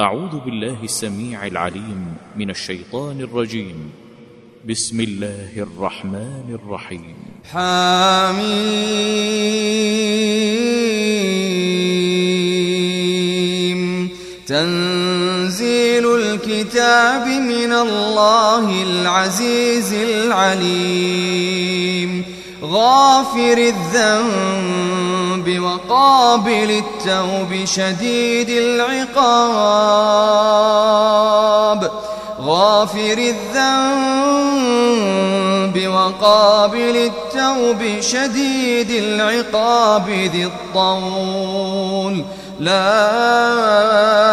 [0.00, 3.90] أعوذ بالله السميع العليم من الشيطان الرجيم.
[4.68, 7.14] بسم الله الرحمن الرحيم.
[7.52, 8.60] حميم.
[14.46, 21.30] تنزيل الكتاب من الله العزيز العليم.
[22.64, 29.40] غافر الذنب وقابل التوب شديد العقاب.
[32.40, 34.00] غافر الذنب
[35.88, 42.24] وقابل التوب شديد العقاب ذي الطول.
[42.60, 43.00] لا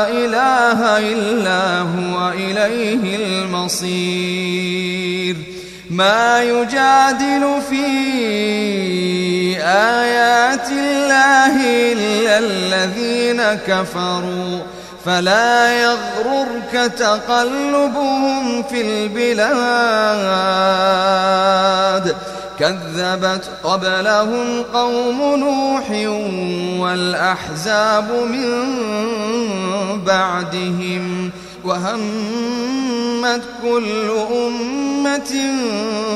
[0.09, 4.67] إله إلا هو إليه المصير.
[5.89, 7.85] ما يجادل في
[9.63, 11.55] آيات الله
[11.93, 14.59] إلا الذين كفروا
[15.05, 20.47] فلا يغررك تقلبهم في البلاد.
[22.59, 25.89] كذبت قبلهم قوم نوح
[26.81, 28.75] والأحزاب من
[30.05, 31.31] بعدهم
[33.27, 35.33] وهمت كل أمة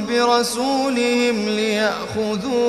[0.10, 2.62] برسولهم ليأخذوه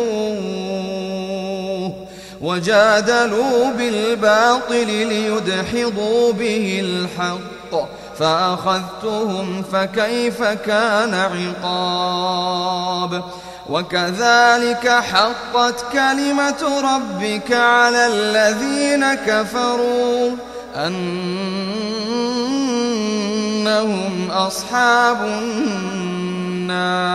[2.41, 11.15] وجادلوا بالباطل ليدحضوا به الحق فأخذتهم فكيف كان
[11.65, 13.23] عقاب
[13.71, 20.31] وكذلك حقت كلمة ربك على الذين كفروا
[20.77, 22.53] أنهم
[24.31, 27.13] أصحاب النار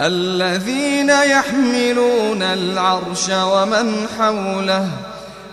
[0.00, 4.88] الذين يحملون العرش ومن حوله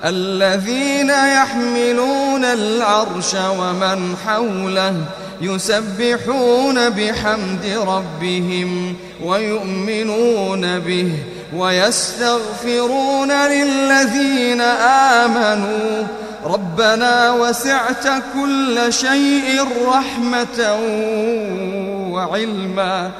[0.06, 4.96] الذين يحملون العرش ومن حوله
[5.42, 11.12] يسبحون بحمد ربهم ويؤمنون به
[11.56, 14.62] ويستغفرون للذين
[15.22, 16.04] آمنوا
[16.46, 20.78] ربنا وسعت كل شيء رحمة
[22.12, 23.12] وعلما.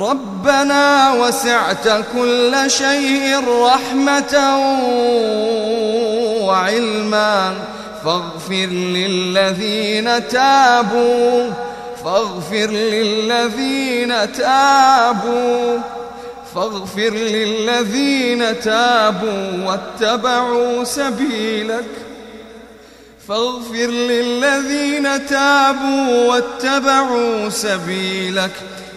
[0.00, 4.58] ربنا وسعت كل شيء رحمة
[6.46, 7.54] وعلما.
[8.04, 11.50] فاغفر للذين تابوا.
[12.04, 15.78] فاغفر للذين تابوا.
[16.54, 22.05] فاغفر للذين تابوا واتبعوا سبيلك.
[23.28, 28.50] فاغفر للذين تابوا واتبعوا سبيلك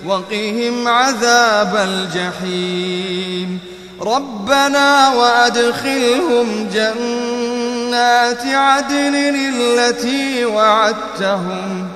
[0.06, 3.60] وقهم عذاب الجحيم.
[4.02, 11.88] ربنا وأدخلهم جنات عدن التي وعدتهم.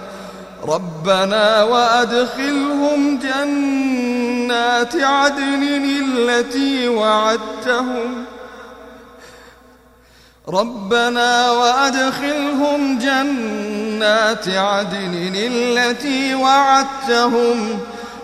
[0.68, 5.86] ربنا وأدخلهم جنات عدن
[6.18, 8.26] التي وعدتهم.
[10.48, 17.80] ربنا وأدخلهم جنات عدن التي وعدتهم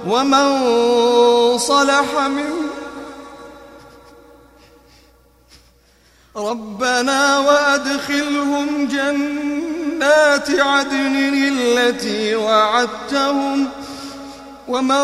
[0.07, 0.67] ومن
[1.57, 2.69] صلح من
[6.35, 13.69] ربنا وأدخلهم جنات عدن التي وعدتهم
[14.67, 15.01] ومن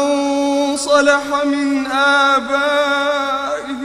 [0.77, 3.84] صلح من آبائهم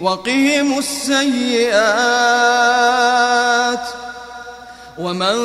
[0.00, 1.78] وقهم السيئات
[4.98, 5.36] ومن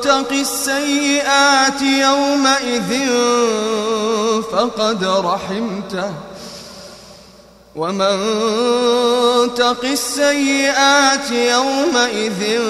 [0.00, 3.08] تق السيئات يومئذ
[4.52, 6.12] فقد رحمته
[7.76, 8.18] ومن
[9.54, 12.60] تق السيئات يومئذ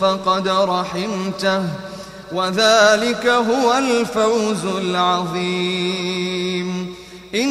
[0.00, 1.62] فقد رحمته
[2.32, 6.08] وذلك هو الفوز العظيم.
[7.34, 7.50] إن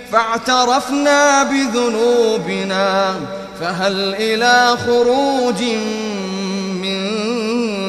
[0.11, 3.15] فاعترفنا بذنوبنا
[3.59, 5.63] فهل إلى خروج
[6.81, 7.01] من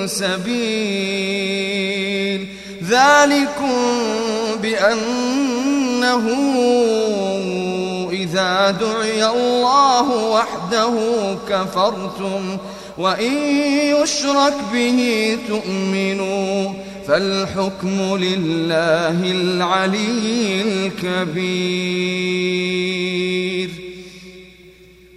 [0.08, 1.82] سبيل؟
[2.88, 3.76] ذلكم
[4.62, 6.28] بأنه
[8.12, 10.94] إذا دعي الله وحده
[11.48, 12.58] كفرتم
[12.98, 13.32] وإن
[14.02, 16.72] يشرك به تؤمنوا.
[17.08, 22.22] فالحكم لله العلي الكبير.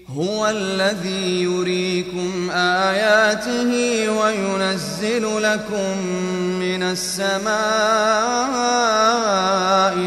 [0.09, 3.71] هو الذي يريكم آياته
[4.09, 5.97] وينزل لكم
[6.59, 7.55] من السماء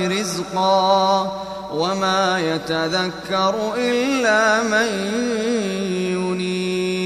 [0.08, 1.32] رزقا
[1.74, 4.88] وما يتذكر إلا من
[6.12, 6.97] ينيب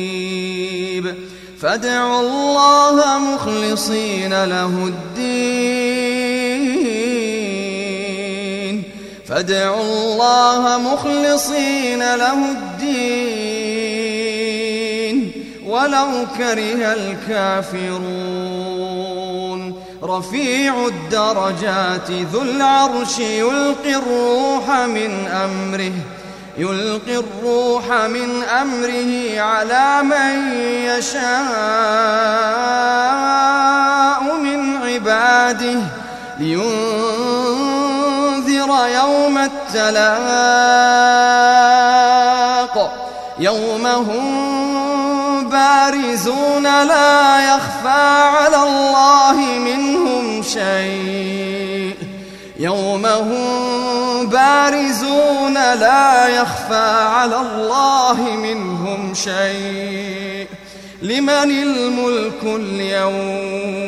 [1.62, 5.22] فادعوا الله مخلصين له الدين.
[9.28, 12.92] فادعوا الله مخلصين له الدين.
[15.66, 18.02] ولو كره الكافرون.
[20.02, 25.92] رفيع الدرجات ذو العرش يلقي الروح من أمره.
[26.56, 31.22] يلقي الروح من أمره على من يشاء
[34.42, 35.80] من عباده
[36.38, 36.62] لينذر
[38.88, 40.42] يوم التلاق.
[43.38, 52.01] يوم هم بارزون لا يخفى على الله منهم شيء.
[52.62, 60.46] يوم هم بارزون لا يخفى على الله منهم شيء.
[61.02, 63.86] لمن الملك اليوم؟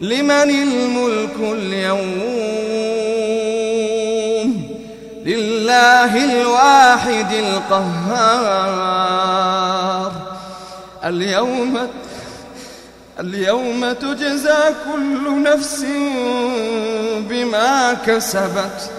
[0.00, 2.28] لمن الملك اليوم؟
[5.26, 8.88] لله الواحد القهار.
[11.04, 11.88] اليوم
[13.20, 15.84] اليوم تجزى كل نفس
[17.28, 18.90] بما كسبت.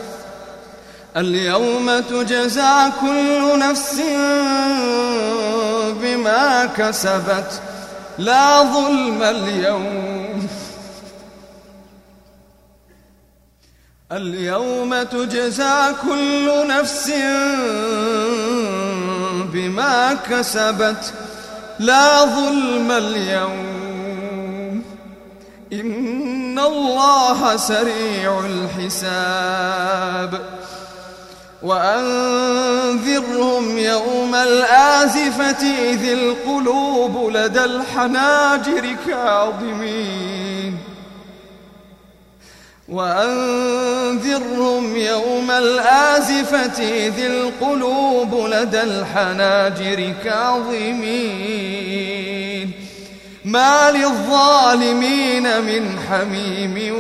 [1.18, 4.02] اليوم تجزى كل نفس
[6.02, 7.62] بما كسبت.
[8.18, 10.48] لا ظلم اليوم.
[14.12, 17.12] اليوم تجزى كل نفس
[19.54, 21.14] بما كسبت.
[21.80, 23.89] لا ظلم اليوم.
[25.74, 30.42] إن الله سريع الحساب
[31.64, 32.98] وأنذرهم
[33.78, 40.78] يوم الآزفة إذ القلوب لدى الحناجر كاظمين
[42.90, 44.16] وأنذرهم
[44.96, 51.90] يوم الآزفة إذ القلوب لدى الحناجر كاظمين
[53.46, 56.96] ما للظالمين من حميم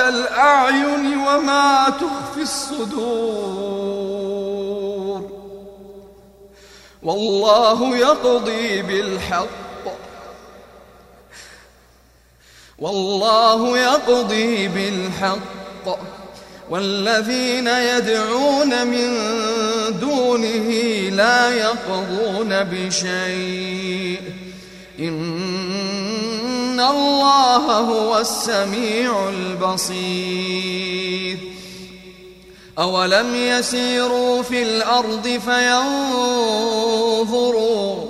[0.08, 3.70] الأعين وما تخفي الصدور.
[7.02, 9.69] والله يقضي بالحق.
[12.80, 15.98] والله يقضي بالحق.
[16.70, 19.16] والذين يدعون من
[20.00, 20.70] دونه
[21.10, 24.20] لا يقضون بشيء.
[24.98, 31.38] إن الله هو السميع البصير.
[32.78, 35.40] أولم يسيروا في الأرض
[37.28, 38.09] فينظروا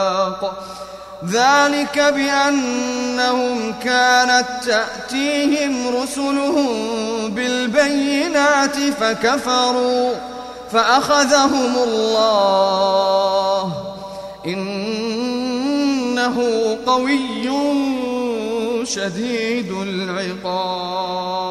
[1.25, 6.67] ذلك بأنهم كانت تأتيهم رسلهم
[7.27, 10.13] بالبينات فكفروا
[10.71, 13.73] فأخذهم الله
[14.47, 14.91] إن
[16.21, 17.49] إنه قوي
[18.85, 21.50] شديد العقاب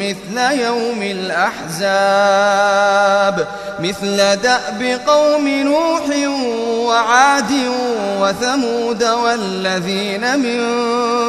[0.00, 1.02] مثل يوم
[1.82, 3.46] الأحزاب
[3.80, 6.02] مثل دأب قوم نوح
[6.86, 7.52] وعاد
[8.20, 10.60] وثمود والذين من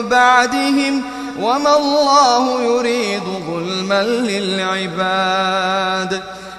[0.09, 1.03] بعدهم
[1.41, 5.57] وما الله يريد ظلما للعباد.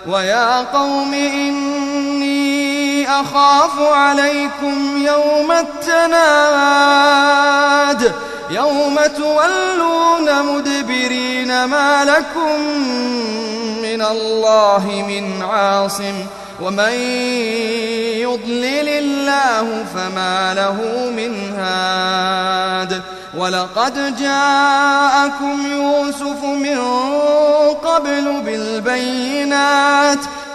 [0.09, 6.89] ويا قوم إني أخاف عليكم يوم التناد
[8.51, 12.61] يوم تولون مدبرين ما لكم
[13.83, 16.15] من الله من عاصم
[16.63, 16.93] ومن
[18.21, 23.03] يضلل الله فما له من هاد
[23.37, 26.79] ولقد جاءكم يوسف من
[27.85, 30.19] قبل بالبينات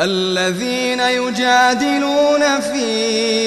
[0.00, 2.84] الذين يجادلون في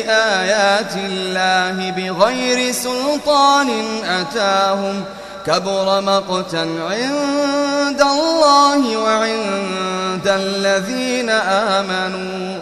[0.09, 3.69] آيات الله بغير سلطان
[4.05, 5.03] أتاهم
[5.45, 12.61] كبر مقتا عند الله وعند الذين آمنوا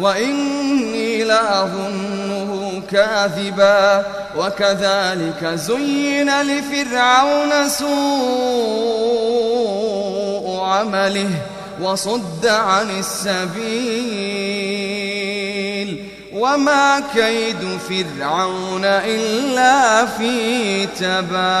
[0.00, 4.04] وإني لأظنه كاذبا
[4.36, 7.90] وكذلك زين لفرعون سوء
[10.60, 11.30] عمله
[11.82, 14.40] وصد عن السبيل
[16.32, 21.60] وما كيد فرعون إلا في تباب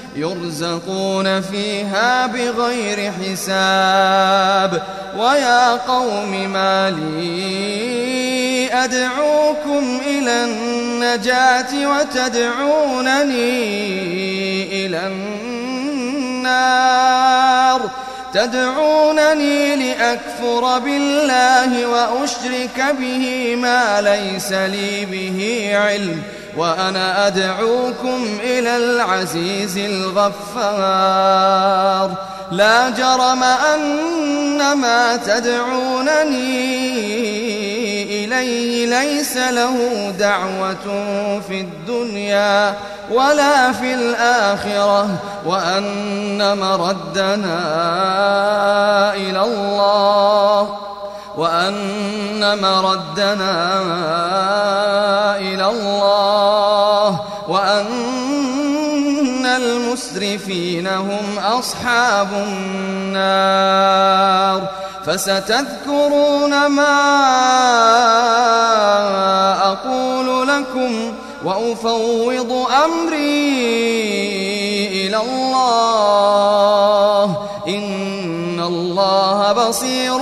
[0.15, 4.83] يرزقون فيها بغير حساب
[5.17, 13.45] ويا قوم ما لي أدعوكم إلى النجاة وتدعونني
[14.85, 15.07] إلى
[16.41, 17.91] النار
[18.33, 26.21] تدعونني لأكفر بالله وأشرك به ما ليس لي به علم
[26.57, 31.31] وأنا أدعوكم إلى العزيز الغفار.
[32.51, 36.71] لا جرم أن ما تدعونني
[38.25, 41.03] إليه ليس له دعوة
[41.47, 42.75] في الدنيا
[43.11, 45.07] ولا في الآخرة
[45.45, 47.61] وأن مردنا
[49.13, 50.90] إلى الله.
[51.41, 53.57] وأن مردنا
[55.37, 63.81] إلى الله وأن المسرفين هم أصحاب النار.
[65.05, 67.01] فستذكرون ما
[69.71, 71.13] أقول لكم
[71.45, 72.51] وأفوض
[72.85, 73.57] أمري
[75.07, 76.21] إلى الله.
[77.67, 80.17] إن الله بصير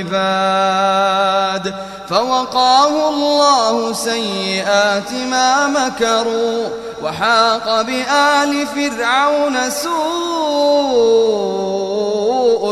[0.00, 1.74] بالعباد
[2.08, 6.68] فوقاه الله سيئات ما مكروا
[7.02, 9.90] وحاق بآل فرعون سوء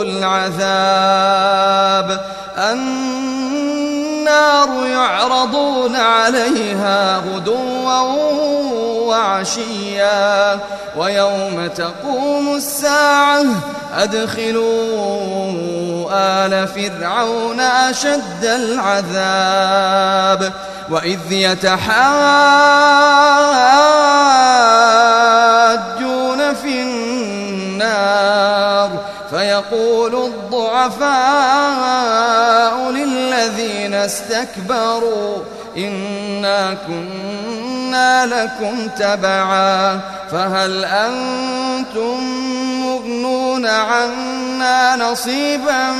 [0.02, 1.28] العذاب.
[2.58, 3.88] النار
[4.86, 8.00] يعرضون عليها غدوا
[9.08, 10.58] وعشيا
[10.96, 13.44] ويوم تقوم الساعة
[13.94, 15.52] أدخلوا
[16.12, 19.98] آل فرعون أشد العذاب
[20.90, 21.88] وإذ يتحاجون
[26.54, 28.18] في النار
[29.30, 31.08] فيقول الضعفاء
[32.90, 35.36] للذين استكبروا
[35.78, 42.20] إنا كنا لكم تبعا فهل أنتم
[42.82, 45.90] مغنون عنا نصيبا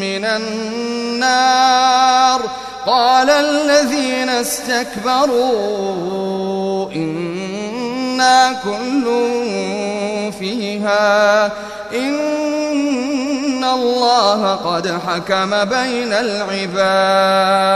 [0.00, 1.54] من النار
[2.86, 5.72] قال الذين استكبروا
[6.92, 9.04] إنا كل
[10.38, 11.46] فيها
[11.94, 12.33] إن
[13.74, 17.74] الله قد حكم بين العباد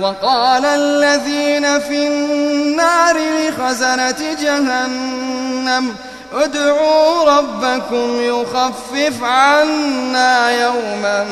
[0.00, 5.94] وقال الذين في النار لخزنة جهنم
[6.34, 11.24] ادعوا ربكم يخفف عنا يوما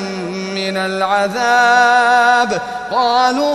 [0.55, 2.61] من العذاب
[2.93, 3.55] قالوا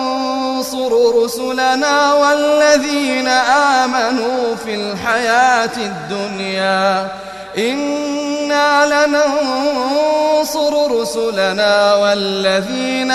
[0.91, 3.27] لننصر رسلنا والذين
[3.77, 7.07] آمنوا في الحياة الدنيا.
[7.57, 13.11] إنا لننصر رسلنا والذين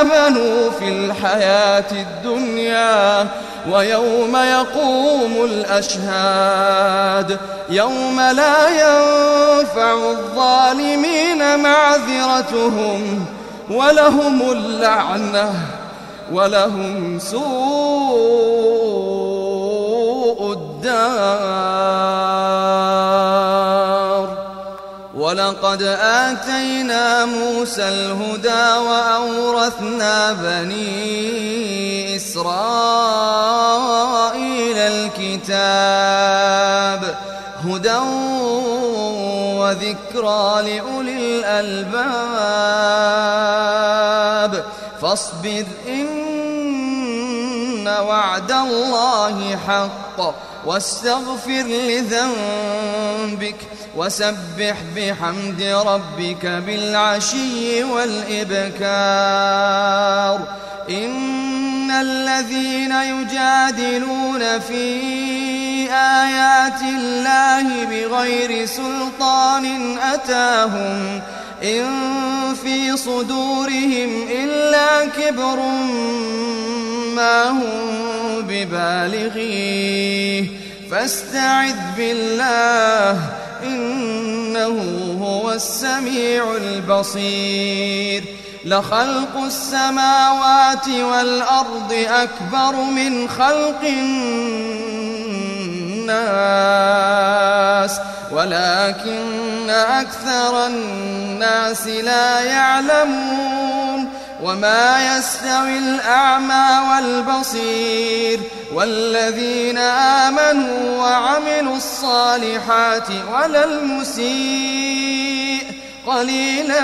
[0.00, 3.26] آمنوا في الحياة الدنيا.
[3.70, 7.38] ويوم يقوم الأشهاد
[7.70, 13.26] يوم لا ينفع الظالمين معذرتهم
[13.70, 15.79] ولهم اللعنة.
[16.32, 17.40] ولهم سوء
[20.52, 21.90] الدار.
[25.14, 32.50] ولقد آتينا موسى الهدى وأورثنا بني إسرائيل
[35.18, 36.20] الكتاب
[37.64, 37.98] هدى
[39.60, 42.10] وذكرى لأولي الألباب.
[45.02, 46.20] فاصبر إن
[47.88, 50.34] وعد الله حق
[50.66, 53.56] واستغفر لذنبك
[53.96, 58.80] وسبح بحمد ربك بالعشي والإبكار
[60.90, 65.10] إن الذين يجادلون في
[65.92, 71.20] آيات الله بغير سلطان أتاهم
[71.62, 71.86] إن
[72.64, 75.60] في صدورهم إلا كبر
[77.16, 77.70] ما هم
[78.40, 80.46] ببالغيه.
[80.90, 83.18] فاستعذ بالله
[83.62, 84.76] إنه
[85.22, 88.24] هو السميع البصير.
[88.64, 93.84] لخلق السماوات والأرض أكبر من خلق
[96.10, 104.08] الناس ولكن أكثر الناس لا يعلمون.
[104.42, 108.40] وما يستوي الأعمى والبصير.
[108.74, 115.62] والذين آمنوا وعملوا الصالحات ولا المسيء.
[116.06, 116.82] قليلا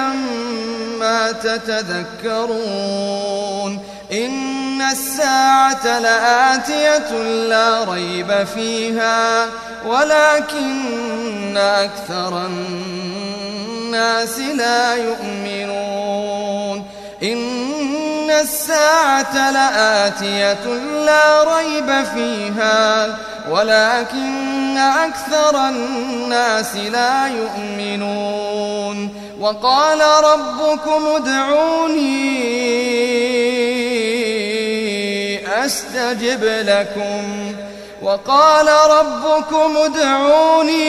[0.99, 2.57] ما تتذكرون.
[4.77, 7.11] إن الساعة لآتية
[7.49, 9.47] لا ريب فيها
[9.87, 16.85] ولكن أكثر الناس لا يؤمنون
[17.23, 20.67] إن الساعة لآتية
[21.07, 23.17] لا ريب فيها
[23.51, 29.11] ولكن أكثر الناس لا يؤمنون
[29.41, 32.47] وقال ربكم ادعوني
[35.67, 37.53] أستجب لكم
[38.03, 40.87] وقال ربكم ادعوني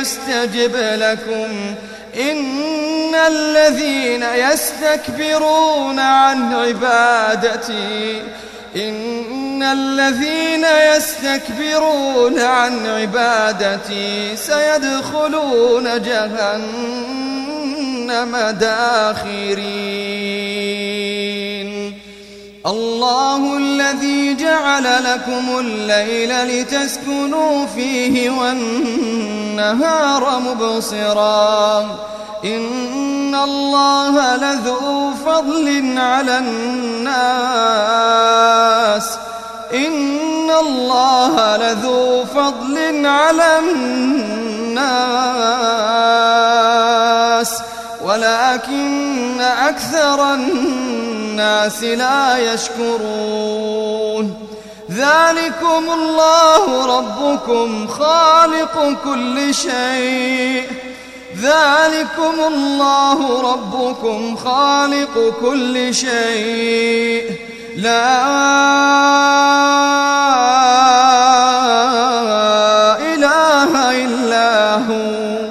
[0.00, 1.74] أستجب لكم
[2.20, 8.22] إن الذين يستكبرون عن عبادتي
[8.76, 10.66] إن الذين
[10.96, 17.16] يستكبرون عن عبادتي سيدخلون جهنم
[18.60, 20.14] داخرين.
[22.66, 31.80] الله الذي جعل لكم الليل لتسكنوا فيه والنهار مبصرا.
[32.44, 37.18] إن الله لذو فضل على الناس.
[39.74, 44.14] إن الله لذو فضل على الناس.
[48.04, 54.34] ولكن أكثر الناس لا يشكرون.
[54.90, 60.64] ذلكم الله ربكم خالق كل شيء.
[61.40, 67.30] ذلكم الله ربكم خالق كل شيء.
[67.76, 68.14] لا
[73.14, 75.48] إله إلا هو.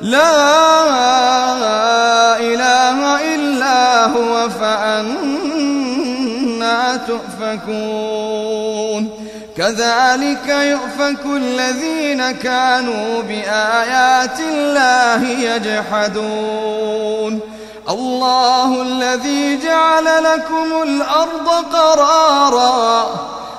[0.00, 0.69] لا
[6.60, 7.70] فأنا تؤفكون.
[9.56, 17.40] كذلك يؤفك الذين كانوا بآيات الله يجحدون.
[17.90, 23.06] الله الذي جعل لكم الأرض قرارا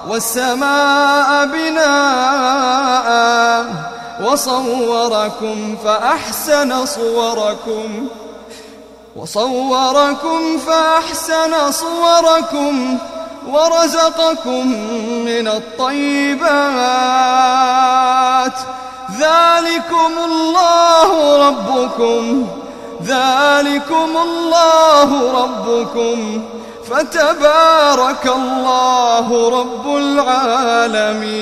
[0.10, 3.12] والسماء بناء
[4.24, 8.08] وصوركم فأحسن صوركم.
[9.22, 12.98] وصوركم فأحسن صوركم
[13.48, 14.68] ورزقكم
[15.26, 16.42] من الطيبات.
[19.20, 22.48] ذلكم الله ربكم
[23.06, 26.42] ذلكم الله ربكم.
[26.92, 31.42] فتبارك الله رب العالمين.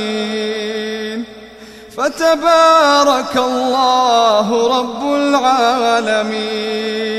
[1.97, 7.18] فتبارك الله رب العالمين.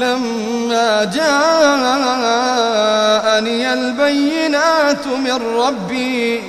[0.00, 1.62] لما جاءني
[3.72, 6.42] البينات من ربي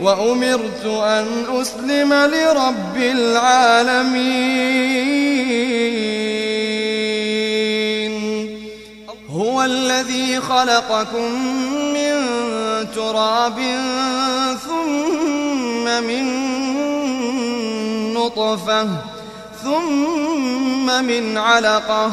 [0.00, 1.26] وأمرت أن
[1.60, 4.54] أسلم لرب العالمين.
[9.30, 11.32] هو الذي خلقكم
[11.94, 12.14] من
[12.94, 13.58] تراب
[14.66, 16.24] ثم من
[18.14, 18.88] نطفة
[19.64, 22.12] ثم من علقة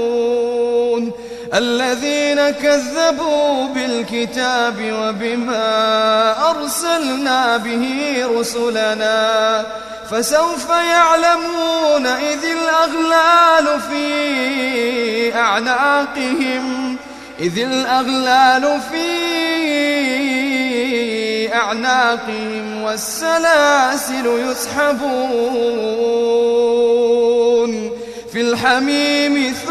[1.53, 9.65] الذين كذبوا بالكتاب وبما أرسلنا به رسلنا
[10.11, 16.97] فسوف يعلمون إذ الأغلال في أعناقهم
[17.39, 19.11] إذ الأغلال في
[21.53, 25.51] أعناقهم والسلاسل يسحبون.
[28.33, 29.70] في الحميم ثم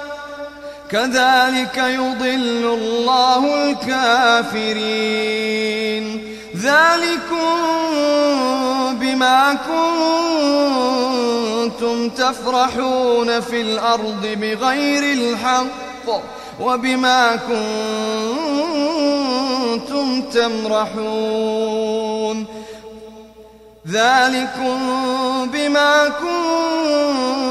[0.91, 3.69] كذلك يضل الله
[4.51, 6.05] الكافرين.
[6.55, 7.57] ذلكم
[8.99, 9.53] بما
[11.71, 16.07] كنتم تفرحون في الأرض بغير الحق
[16.59, 17.35] وبما
[19.75, 21.81] كنتم تمرحون.
[23.87, 24.79] ذلكم
[25.53, 27.50] بما كنتم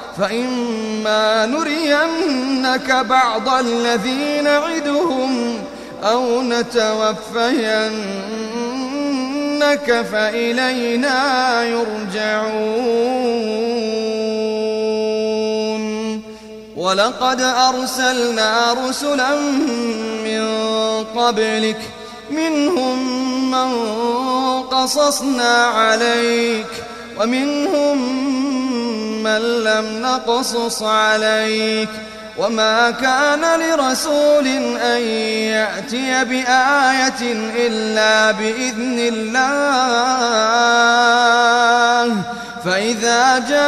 [0.21, 5.57] فإما نرينك بعض الذي نعدهم
[6.03, 7.21] أو نتوفينك
[10.11, 13.11] فإلينا يرجعون.
[16.77, 19.35] ولقد أرسلنا رسلا
[20.25, 20.43] من
[21.15, 21.79] قبلك
[22.31, 23.71] منهم من
[24.63, 26.67] قصصنا عليك
[27.19, 28.21] ومنهم
[29.23, 31.89] من لم نقصص عليك
[32.37, 35.01] وما كان لرسول أن
[35.51, 37.21] يأتي بآية
[37.67, 39.41] إلا بإذن الله.
[42.65, 43.61] فإذا جاء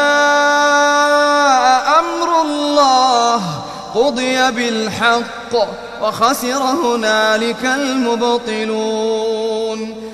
[2.00, 3.42] أمر الله
[3.96, 5.54] قضي بالحق
[6.02, 9.24] وخسر هنالك المبطلون.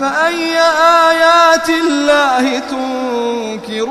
[0.00, 0.58] فأي
[1.08, 3.88] آيات الله تنكرون؟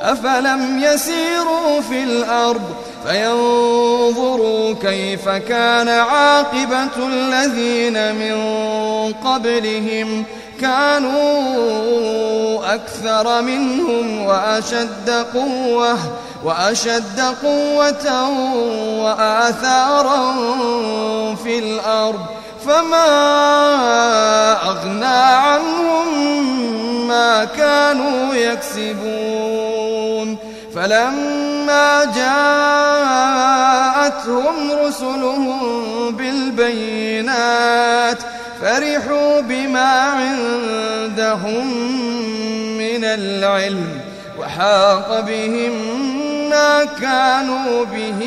[0.00, 2.62] أفلم يسيروا في الأرض
[3.06, 8.36] فينظروا كيف كان عاقبة الذين من
[9.24, 10.24] قبلهم؟
[10.60, 15.98] كانوا أكثر منهم وأشد قوة
[16.44, 18.30] وأشد قوة
[19.02, 20.34] وآثارا
[21.44, 22.41] في الأرض.
[22.66, 23.08] فما
[24.68, 26.08] أغنى عنهم
[27.08, 30.36] ما كانوا يكسبون.
[30.74, 32.04] فلما
[34.04, 35.60] جاءتهم رسلهم
[36.16, 38.18] بالبينات
[38.62, 41.66] فرحوا بما عندهم
[42.78, 44.00] من العلم
[44.38, 45.72] وحاق بهم
[46.50, 48.20] ما كانوا به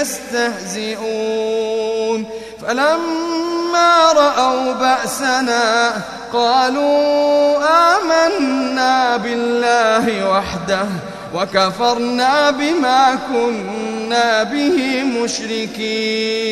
[0.00, 2.26] يستهزئون.
[2.68, 5.92] فلما رأوا بأسنا
[6.32, 7.58] قالوا
[7.96, 10.86] آمنا بالله وحده
[11.34, 16.48] وكفرنا بما كنا به مشركين.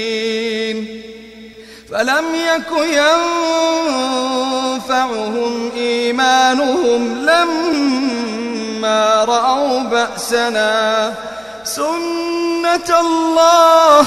[1.92, 2.70] فلم يك
[4.87, 11.14] ينفعهم إيمانهم لما رأوا بأسنا.
[11.64, 14.07] سنة الله